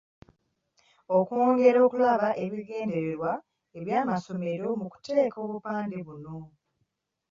[1.17, 3.31] Okwongera okulaba ebigendererwa
[3.83, 6.37] by’amasomero mu kuteeka obupande buno.